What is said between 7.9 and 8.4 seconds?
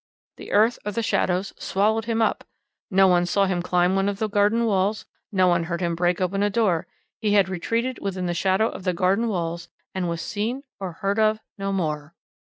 within the